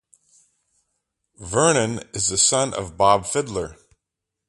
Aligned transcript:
Vernon 1.39 1.99
is 2.15 2.29
the 2.29 2.37
son 2.39 2.73
of 2.73 2.97
Bob 2.97 3.23
Fiddler. 3.27 3.75